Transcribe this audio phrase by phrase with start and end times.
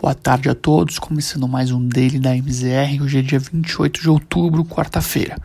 [0.00, 4.08] Boa tarde a todos, começando mais um Daily da MZR, hoje é dia 28 de
[4.08, 5.36] outubro, quarta-feira.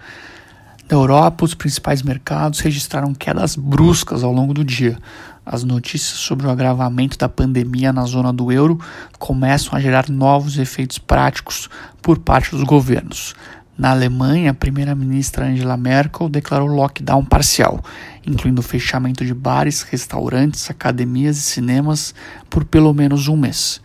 [0.87, 4.95] Na Europa, os principais mercados registraram quedas bruscas ao longo do dia.
[5.43, 8.79] As notícias sobre o agravamento da pandemia na zona do euro
[9.17, 11.67] começam a gerar novos efeitos práticos
[11.99, 13.33] por parte dos governos.
[13.75, 17.83] Na Alemanha, a primeira-ministra Angela Merkel declarou lockdown parcial,
[18.23, 22.13] incluindo o fechamento de bares, restaurantes, academias e cinemas
[22.51, 23.81] por pelo menos um mês.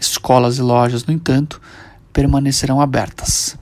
[0.00, 1.60] Escolas e lojas, no entanto,
[2.12, 3.56] permanecerão abertas.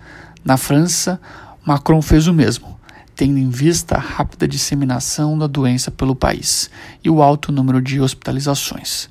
[0.44, 1.20] Na França,
[1.66, 2.78] Macron fez o mesmo,
[3.14, 6.70] tendo em vista a rápida disseminação da doença pelo país
[7.02, 9.10] e o alto número de hospitalizações.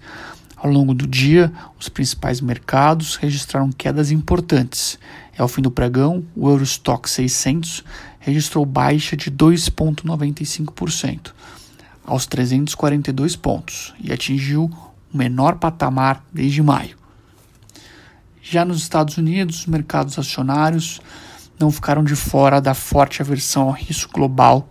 [0.55, 4.97] Ao longo do dia, os principais mercados registraram quedas importantes.
[5.37, 7.83] É ao fim do pregão, o Eurostock 600
[8.19, 11.31] registrou baixa de 2,95%,
[12.03, 14.71] aos 342 pontos, e atingiu
[15.13, 16.96] o menor patamar desde maio.
[18.49, 21.01] Já nos Estados Unidos, os mercados acionários
[21.59, 24.69] não ficaram de fora da forte aversão ao risco global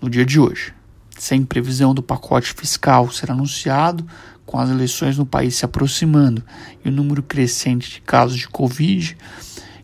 [0.00, 0.72] no dia de hoje.
[1.18, 4.06] Sem previsão do pacote fiscal ser anunciado,
[4.46, 6.42] com as eleições no país se aproximando
[6.82, 9.14] e o número crescente de casos de Covid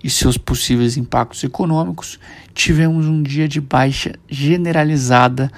[0.02, 2.18] e seus possíveis impactos econômicos,
[2.54, 5.52] tivemos um dia de baixa generalizada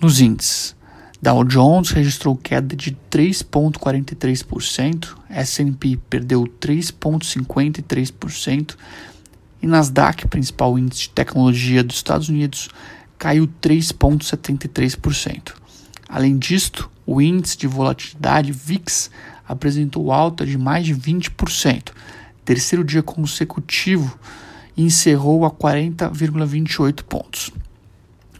[0.00, 0.76] nos índices.
[1.22, 8.74] Dow Jones registrou queda de 3,43%, S&P perdeu 3,53%
[9.62, 12.68] e Nasdaq, principal índice de tecnologia dos Estados Unidos,
[13.16, 15.52] caiu 3,73%.
[16.08, 19.08] Além disto, o índice de volatilidade VIX
[19.46, 21.92] apresentou alta de mais de 20%,
[22.44, 24.18] terceiro dia consecutivo,
[24.76, 27.52] e encerrou a 40,28 pontos.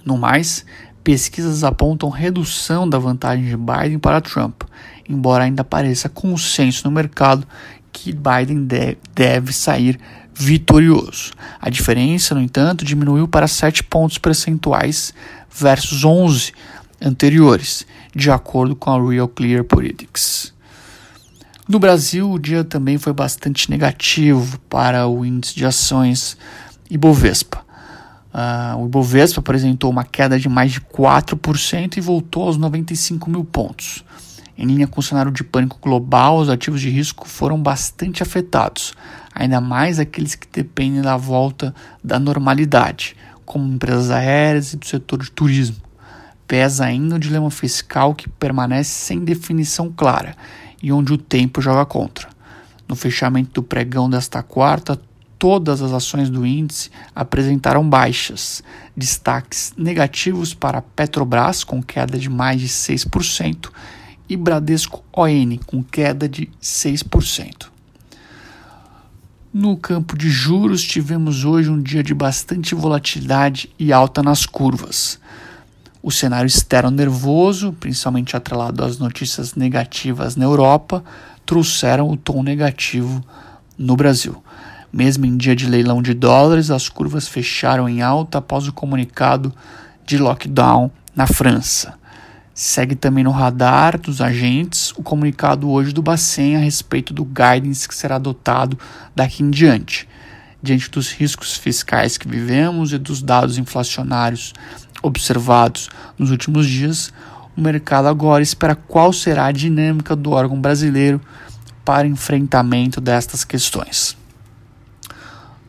[0.05, 0.67] No mais,
[1.05, 4.63] Pesquisas apontam redução da vantagem de Biden para Trump,
[5.09, 7.47] embora ainda pareça consenso no mercado
[7.93, 8.67] que Biden
[9.15, 9.99] deve sair
[10.35, 11.33] vitorioso.
[11.61, 15.13] A diferença, no entanto, diminuiu para 7 pontos percentuais
[15.51, 16.53] versus 11
[17.01, 20.55] anteriores, de acordo com a Real Clear Politics.
[21.69, 26.37] No Brasil, o dia também foi bastante negativo para o índice de ações
[26.89, 27.65] Ibovespa.
[28.33, 33.45] Uh, o Ibovespa apresentou uma queda de mais de 4% e voltou aos 95 mil
[33.45, 34.03] pontos.
[34.57, 38.95] Em linha com o cenário de pânico global, os ativos de risco foram bastante afetados,
[39.35, 45.23] ainda mais aqueles que dependem da volta da normalidade, como empresas aéreas e do setor
[45.23, 45.77] de turismo.
[46.47, 50.35] Pesa ainda o dilema fiscal que permanece sem definição clara
[50.83, 52.29] e onde o tempo joga contra.
[52.89, 55.01] No fechamento do pregão desta quarta,
[55.43, 58.63] todas as ações do índice apresentaram baixas,
[58.97, 63.69] destaques negativos para Petrobras, com queda de mais de 6%,
[64.29, 67.67] e Bradesco ON, com queda de 6%.
[69.53, 75.19] No campo de juros, tivemos hoje um dia de bastante volatilidade e alta nas curvas.
[76.01, 81.03] O cenário externo nervoso, principalmente atrelado às notícias negativas na Europa,
[81.45, 83.25] trouxeram o tom negativo
[83.77, 84.41] no Brasil.
[84.93, 89.51] Mesmo em dia de leilão de dólares, as curvas fecharam em alta após o comunicado
[90.05, 91.95] de lockdown na França.
[92.55, 97.89] Segue também no radar dos agentes o comunicado hoje do Bacen a respeito do guidance
[97.89, 98.79] que será adotado
[99.17, 100.07] daqui em diante.
[100.63, 104.53] Diante dos riscos fiscais que vivemos e dos dados inflacionários
[105.03, 105.89] observados
[106.19, 107.11] nos últimos dias,
[107.57, 111.19] o mercado agora espera qual será a dinâmica do órgão brasileiro
[111.83, 114.22] para enfrentamento destas questões.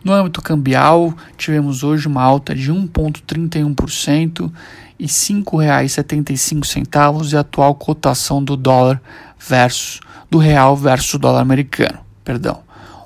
[0.04, 4.52] No âmbito cambial, tivemos hoje uma alta de 1,31%
[5.00, 9.02] e R$ 5,75 e a atual cotação do dólar
[9.40, 12.00] versus do real versus o dólar americano.
[12.24, 12.62] Perdão.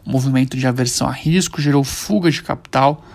[0.06, 3.06] O movimento de aversão a risco gerou fuga de capital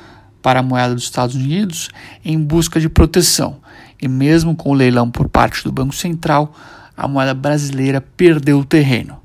[0.43, 1.89] para a moeda dos Estados Unidos
[2.25, 3.57] em busca de proteção.
[4.01, 6.55] E mesmo com o leilão por parte do Banco Central,
[6.97, 9.21] a moeda brasileira perdeu o terreno.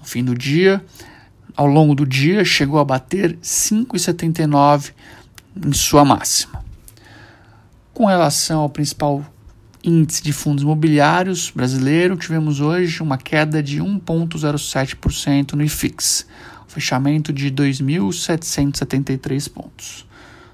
[0.00, 0.84] No fim do dia,
[1.58, 4.92] ao longo do dia chegou a bater 5,79
[5.56, 6.64] em sua máxima.
[7.92, 9.24] Com relação ao principal
[9.82, 16.28] índice de fundos imobiliários brasileiro, tivemos hoje uma queda de 1,07% no IFIX,
[16.68, 20.06] fechamento de 2.773 pontos.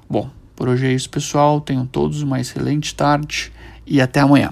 [0.09, 1.61] Bom, por hoje é isso, pessoal.
[1.61, 3.53] Tenham todos uma excelente tarde
[3.87, 4.51] e até amanhã.